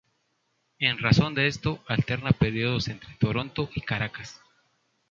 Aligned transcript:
En 0.79 0.97
razón 0.97 1.35
de 1.35 1.45
esto, 1.45 1.79
alterna 1.87 2.31
períodos 2.31 2.87
entre 2.87 3.13
Toronto 3.19 3.69
y 3.75 3.81
Caracas. 3.81 4.41